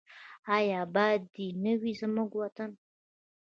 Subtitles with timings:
[0.55, 2.71] آیا اباد دې نه وي زموږ وطن؟